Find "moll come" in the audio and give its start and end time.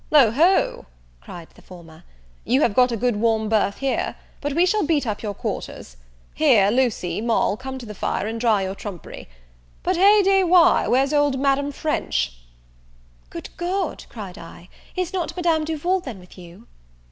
7.21-7.77